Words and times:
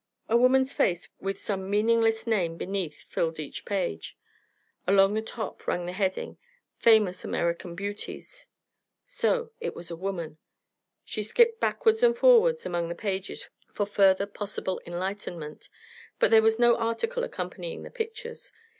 A 0.27 0.35
woman's 0.35 0.73
face 0.73 1.07
with 1.19 1.39
some 1.39 1.69
meaningless 1.69 2.25
name 2.25 2.57
beneath 2.57 3.03
filled 3.03 3.39
each 3.39 3.65
page. 3.65 4.17
Along 4.87 5.13
the 5.13 5.21
top 5.21 5.67
ran 5.67 5.85
the 5.85 5.91
heading, 5.91 6.39
"Famous 6.79 7.23
American 7.23 7.75
Beauties." 7.75 8.47
So 9.05 9.51
it 9.59 9.75
was 9.75 9.91
a 9.91 9.95
woman! 9.95 10.39
She 11.05 11.21
skipped 11.21 11.59
backward 11.59 12.01
and 12.01 12.17
forward 12.17 12.57
among 12.65 12.89
the 12.89 12.95
pages 12.95 13.51
for 13.75 13.85
further 13.85 14.25
possible 14.25 14.81
enlightenment, 14.87 15.69
but 16.17 16.31
there 16.31 16.41
was 16.41 16.57
no 16.57 16.75
article 16.77 17.23
accompanying 17.23 17.83
the 17.83 17.91
pictures. 17.91 18.51